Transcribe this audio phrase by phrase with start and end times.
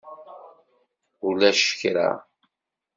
[1.27, 2.09] Ulac kra.